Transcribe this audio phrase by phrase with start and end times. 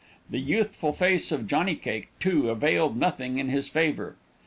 [0.31, 4.15] The youthful face of Johnny Cake, too, availed nothing in his favor.